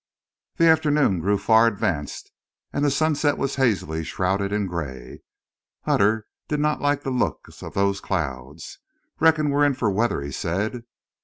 The 0.55 0.67
afternoon 0.67 1.19
grew 1.19 1.37
far 1.37 1.67
advanced 1.67 2.31
and 2.73 2.83
the 2.83 2.89
sunset 2.89 3.37
was 3.37 3.57
hazily 3.57 4.03
shrouded 4.03 4.51
in 4.51 4.65
gray. 4.65 5.21
Hutter 5.83 6.25
did 6.47 6.59
not 6.59 6.81
like 6.81 7.03
the 7.03 7.11
looks 7.11 7.61
of 7.61 7.75
those 7.75 8.01
clouds. 8.01 8.79
"Reckon 9.19 9.51
we're 9.51 9.63
in 9.63 9.75
for 9.75 9.91
weather," 9.91 10.21
he 10.21 10.31
said. 10.31 10.85